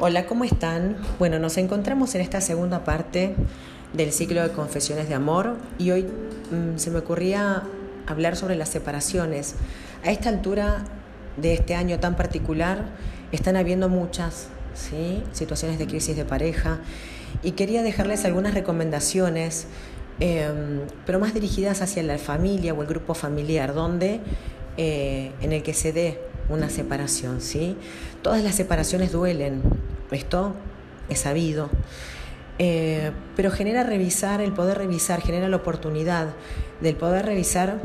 [0.00, 0.96] Hola, ¿cómo están?
[1.20, 3.36] Bueno, nos encontramos en esta segunda parte
[3.92, 7.62] del ciclo de confesiones de amor y hoy mm, se me ocurría
[8.08, 9.54] hablar sobre las separaciones.
[10.04, 10.84] A esta altura
[11.36, 12.86] de este año tan particular
[13.30, 15.22] están habiendo muchas ¿sí?
[15.30, 16.80] situaciones de crisis de pareja
[17.44, 19.68] y quería dejarles algunas recomendaciones,
[20.18, 24.20] em, pero más dirigidas hacia la familia o el grupo familiar, donde
[24.76, 26.18] eh, en el que se dé
[26.48, 27.76] una separación, ¿sí?
[28.22, 29.62] Todas las separaciones duelen,
[30.14, 30.54] esto
[31.08, 31.68] es sabido,
[32.58, 36.28] eh, pero genera revisar, el poder revisar, genera la oportunidad
[36.80, 37.80] del poder revisar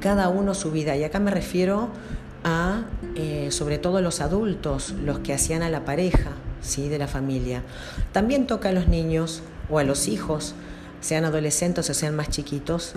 [0.00, 0.96] cada uno su vida.
[0.96, 1.88] Y acá me refiero
[2.44, 2.84] a,
[3.16, 6.88] eh, sobre todo, los adultos, los que hacían a la pareja ¿sí?
[6.88, 7.62] de la familia.
[8.12, 10.54] También toca a los niños o a los hijos,
[11.00, 12.94] sean adolescentes o sean más chiquitos.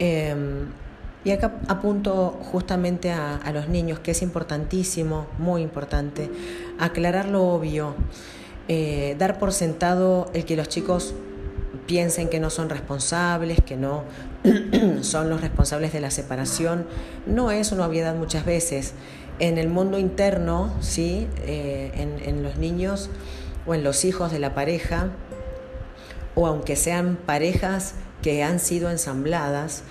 [0.00, 0.34] Eh,
[1.24, 6.30] y acá apunto justamente a, los niños, que es importantísimo, muy importante,
[6.78, 7.94] aclarar lo obvio,
[8.68, 11.14] eh, dar por sentado el que los chicos
[11.86, 14.04] piensen que no son responsables, que no
[15.00, 16.86] son los responsables de la separación,
[17.26, 18.92] no es una obviedad muchas veces.
[19.38, 23.08] En el mundo interno, sí, eh, en, en los niños
[23.66, 25.08] o en los hijos de la pareja,
[26.34, 29.84] o aunque sean parejas que han sido ensambladas,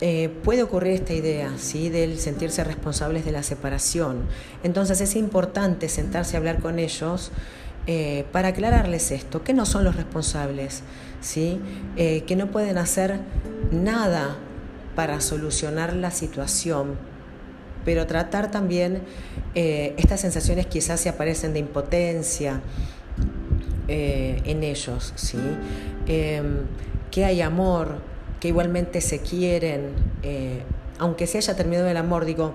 [0.00, 1.88] eh, puede ocurrir esta idea, ¿sí?
[1.88, 4.26] Del sentirse responsables de la separación.
[4.62, 7.32] Entonces es importante sentarse a hablar con ellos
[7.88, 10.82] eh, para aclararles esto, que no son los responsables,
[11.20, 11.60] ¿sí?
[11.96, 13.18] Eh, que no pueden hacer
[13.72, 14.36] nada
[14.94, 16.94] para solucionar la situación,
[17.84, 19.02] pero tratar también
[19.54, 22.60] estas sensaciones quizás se aparecen de impotencia
[23.88, 25.38] en ellos, ¿sí?
[26.06, 26.64] Em,
[27.10, 27.98] que hay amor,
[28.40, 30.62] que igualmente se quieren, eh,
[30.98, 32.54] aunque se haya terminado el amor, digo,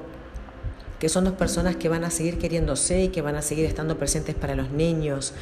[0.99, 3.97] que son dos personas que van a seguir queriéndose y que van a seguir estando
[3.97, 5.33] presentes para los niños,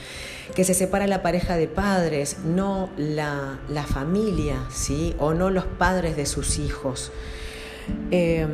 [0.55, 5.15] que se separa la pareja de padres, no la, familia, ¿sí?
[5.19, 7.11] O no los padres de sus hijos.
[8.09, 8.49] Em,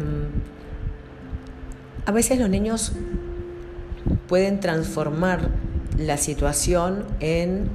[2.05, 2.91] a veces los niños
[4.27, 5.49] pueden transformar
[5.97, 7.69] la situación en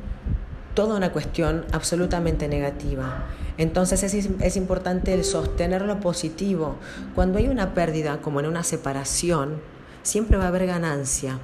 [0.74, 3.24] toda una cuestión absolutamente negativa.
[3.58, 6.76] Entonces es, importante el sostener lo positivo.
[7.14, 9.60] Cuando hay una pérdida, como en una separación,
[10.02, 11.38] siempre va a haber ganancia.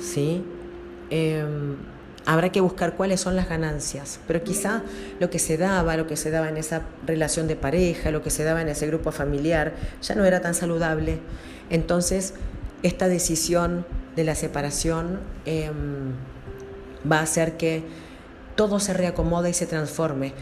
[0.00, 0.44] ¿sí?
[1.10, 1.76] Em,
[2.26, 4.82] habrá que buscar cuáles son las ganancias, pero quizá
[5.18, 8.30] lo que se daba, lo que se daba en esa relación de pareja, lo que
[8.30, 9.72] se daba en ese grupo familiar,
[10.02, 11.20] ya no era tan saludable.
[11.70, 12.34] Entonces,
[12.82, 16.12] esta decisión de la separación em,
[17.10, 17.82] va a hacer que
[18.56, 20.34] todo se reacomode y se transforme.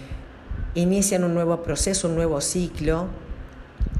[0.76, 3.08] Inician un nuevo proceso, un nuevo ciclo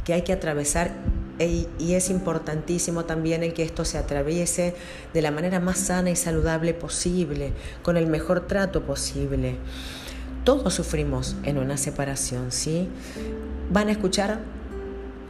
[0.05, 0.93] que hay que atravesar
[1.39, 4.75] e, y es importantísimo también el que esto se atraviese
[5.13, 9.57] de la manera más sana y saludable posible, con el mejor trato posible.
[10.45, 12.89] Todos sufrimos en una separación, ¿sí?
[13.71, 14.39] Van a escuchar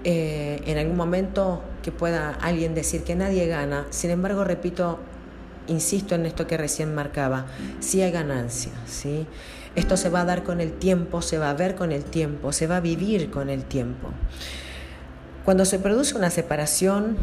[0.04, 4.98] eh, en algún momento que pueda alguien decir que nadie gana, sin embargo, repito,
[5.66, 7.46] insisto en esto que recién marcaba,
[7.80, 9.26] sí hay ganancia, ¿sí?
[9.74, 12.52] Esto se va a dar con el tiempo, se va a ver con el tiempo,
[12.52, 14.08] se va a vivir con el tiempo.
[15.44, 17.16] Cuando se produce una separación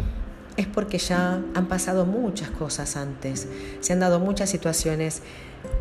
[0.55, 3.47] es porque ya han pasado muchas cosas antes,
[3.79, 5.21] se han dado muchas situaciones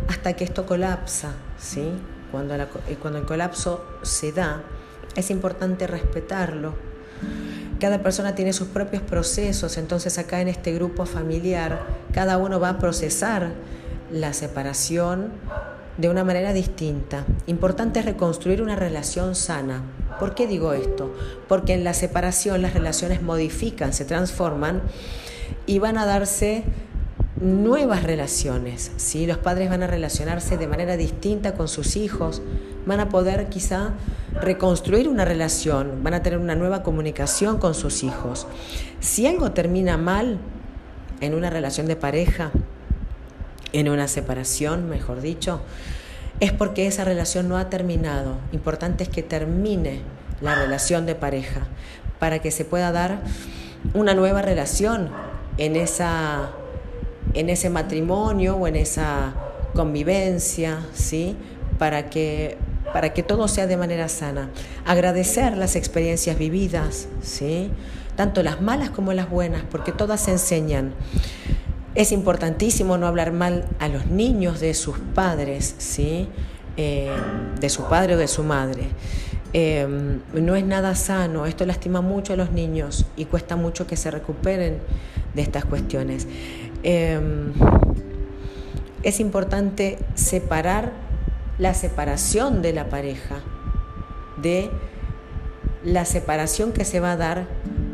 [0.08, 1.90] hasta que esto colapsa, ¿sí?
[2.30, 2.66] Cuando, eh,
[3.00, 4.62] cuando el colapso se da,
[5.14, 6.74] es importante respetarlo,
[7.82, 11.80] cada persona tiene sus propios procesos, entonces acá en este grupo familiar
[12.14, 13.54] cada uno va a procesar
[14.12, 15.32] la separación
[15.98, 17.24] de una manera distinta.
[17.48, 19.82] Importante es reconstruir una relación sana.
[20.20, 21.12] ¿Por qué digo esto?
[21.48, 24.80] Porque en la separación las relaciones modifican, se transforman
[25.66, 26.62] y van a darse
[27.42, 28.92] nuevas relaciones.
[28.96, 29.26] ¿sí?
[29.26, 32.40] Los padres van a relacionarse de manera distinta con sus hijos,
[32.86, 33.90] van a poder quizá
[34.40, 38.46] reconstruir una relación, van a tener una nueva comunicación con sus hijos.
[39.00, 40.38] Si algo termina mal
[41.20, 42.50] en una relación de pareja,
[43.72, 45.60] en una separación, mejor dicho,
[46.40, 48.36] es porque esa relación no ha terminado.
[48.52, 50.00] Importante es que termine
[50.40, 51.66] la relación de pareja
[52.18, 53.20] para que se pueda dar
[53.94, 55.10] una nueva relación
[55.58, 56.50] en, esa,
[57.34, 59.34] en ese matrimonio o en esa
[59.74, 61.36] convivencia, ¿sí?
[61.78, 62.56] Para que
[62.92, 64.50] para que todo sea de manera sana.
[64.84, 67.70] Agradecer las experiencias vividas, ¿sí?
[68.16, 70.92] tanto las malas como las buenas, porque todas se enseñan.
[71.94, 76.28] Es importantísimo no hablar mal a los niños de sus padres, ¿sí?
[76.76, 77.10] Eh,
[77.60, 78.84] de su padre o de su madre.
[79.52, 79.86] Eh,
[80.32, 84.10] no es nada sano, esto lastima mucho a los niños y cuesta mucho que se
[84.10, 84.78] recuperen
[85.34, 86.26] de estas cuestiones.
[86.82, 87.52] Em,
[89.02, 90.92] es importante separar
[91.58, 93.40] la separación de la pareja
[94.42, 94.70] de
[95.84, 97.46] la separación que se va a dar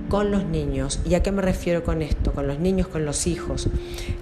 [0.08, 1.00] con los niños.
[1.04, 2.32] ¿Y a qué me refiero con esto?
[2.32, 3.68] Con los niños, con los hijos.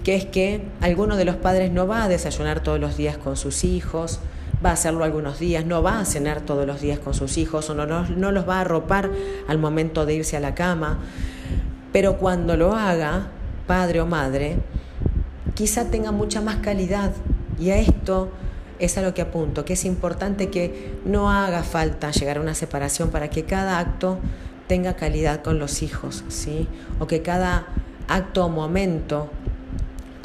[0.03, 3.37] Que es que alguno de los padres no va a desayunar todos los días con
[3.37, 4.19] sus hijos,
[4.65, 7.69] va a hacerlo algunos días, no va a cenar todos los días con sus hijos
[7.69, 9.09] o no, no, los va a arropar
[9.47, 10.99] al momento de irse a la cama.
[11.93, 13.27] Pero cuando lo haga,
[13.67, 14.57] padre o madre,
[15.53, 17.11] quizá tenga mucha más calidad.
[17.59, 18.29] Y a esto
[18.79, 22.55] es a lo que apunto, que es importante que no haga falta llegar a una
[22.55, 24.19] separación para que cada acto
[24.67, 26.67] tenga calidad con los hijos, ¿sí?
[26.99, 27.67] O que cada
[28.07, 29.29] acto o momento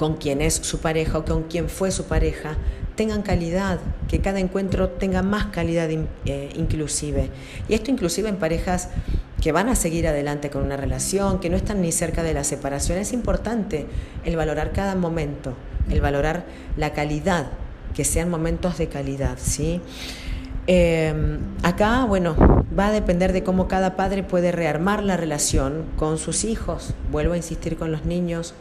[0.03, 2.57] con quien es su pareja o con quien fue su pareja
[2.97, 3.79] tengan calidad,
[4.09, 7.31] que cada encuentro tenga más calidad eh, inclusive.
[7.69, 8.89] Y esto inclusive en parejas
[9.41, 12.43] que van a seguir adelante con una relación, que no están ni cerca de la
[12.43, 12.99] separación.
[12.99, 13.87] Es importante
[14.25, 15.55] el valorar cada momento,
[15.89, 16.47] el valorar
[16.77, 17.53] la calidad,
[17.95, 19.81] que sean momentos de calidad, ¿sí?
[20.67, 22.35] Em, acá, bueno,
[22.77, 26.95] va a depender de cómo cada padre puede rearmar la relación con sus hijos.
[27.13, 28.55] Vuelvo a insistir con los niños,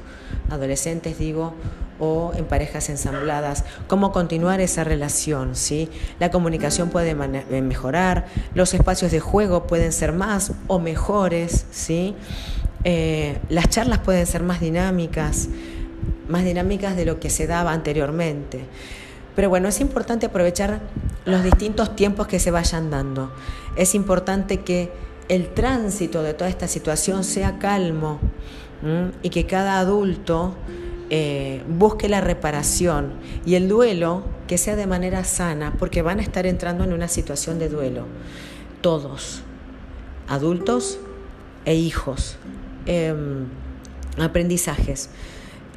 [0.50, 1.54] adolescentes, digo,
[2.00, 5.88] o en parejas ensambladas, cómo continuar esa relación, ¿sí?
[6.20, 12.16] La comunicación puede eh, mejorar, los espacios de juego pueden ser más o mejores, ¿sí?
[12.84, 15.48] Eh, las charlas pueden ser más dinámicas,
[16.28, 18.66] más dinámicas de lo que se daba anteriormente.
[19.36, 20.80] Pero bueno, es importante aprovechar
[21.26, 23.32] los distintos tiempos que se vayan dando.
[23.76, 24.92] Es importante que
[25.30, 28.20] el tránsito de toda esta situación sea calmo
[29.22, 30.56] y que cada adulto
[31.10, 33.12] eh, busque la reparación
[33.46, 37.08] y el duelo que sea de manera sana, porque van a estar entrando en una
[37.08, 38.06] situación de duelo.
[38.82, 39.44] Todos,
[40.28, 41.00] adultos
[41.66, 42.38] e hijos.
[42.86, 43.46] Em,
[44.18, 45.10] aprendizajes.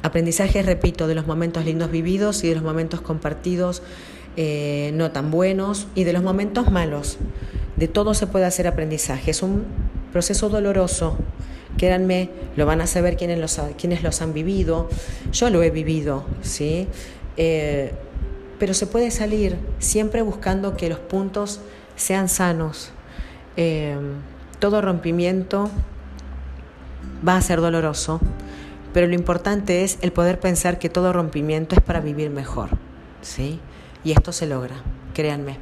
[0.01, 3.81] Aprendizajes, repito, de los momentos lindos vividos y de los momentos compartidos
[4.37, 7.17] eh, no tan buenos y de los momentos malos.
[7.75, 9.31] De todo se puede hacer aprendizaje.
[9.31, 9.65] Es un
[10.11, 11.17] proceso doloroso
[11.77, 14.89] Créanme, lo van a saber quienes los, quienes los han vivido.
[15.31, 16.87] Yo lo he vivido, ¿sí?
[17.37, 17.91] Eh,
[18.59, 21.59] pero se puede salir siempre buscando que los puntos
[21.95, 22.91] sean sanos.
[23.57, 23.97] Eh,
[24.59, 25.69] todo rompimiento
[27.27, 28.19] va a ser doloroso,
[28.93, 32.69] pero lo importante es el poder pensar que todo rompimiento es para vivir mejor,
[33.21, 33.59] ¿sí?
[34.03, 34.75] Y esto se logra,
[35.13, 35.57] créanme.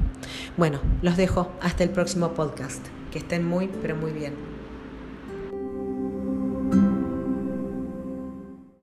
[0.56, 2.84] Bueno, los dejo hasta el próximo podcast.
[3.10, 4.53] Que estén muy, pero muy bien.